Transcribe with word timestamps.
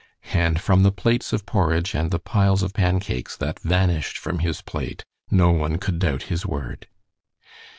And 0.33 0.59
from 0.59 0.81
the 0.81 0.91
plates 0.91 1.31
of 1.31 1.45
porridge 1.45 1.93
and 1.93 2.09
the 2.09 2.17
piles 2.17 2.63
of 2.63 2.73
pancakes 2.73 3.37
that 3.37 3.59
vanished 3.59 4.17
from 4.17 4.39
his 4.39 4.63
plate 4.63 5.05
no 5.29 5.51
one 5.51 5.77
could 5.77 5.99
doubt 5.99 6.23
his 6.23 6.43
word. 6.43 6.87